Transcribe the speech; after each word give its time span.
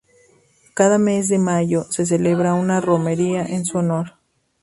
Cada 0.73 0.97
mes 0.97 1.27
de 1.29 1.37
mayo 1.37 1.83
se 1.91 2.07
celebra 2.07 2.55
una 2.55 2.81
romería 2.81 3.45
en 3.45 3.65
su 3.65 3.77
honor. 3.77 4.15